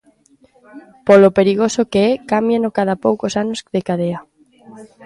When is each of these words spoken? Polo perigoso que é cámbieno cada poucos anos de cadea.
Polo 1.07 1.29
perigoso 1.37 1.81
que 1.91 2.01
é 2.09 2.11
cámbieno 2.31 2.69
cada 2.77 2.95
poucos 3.05 3.33
anos 3.43 3.59
de 3.73 3.81
cadea. 3.87 4.19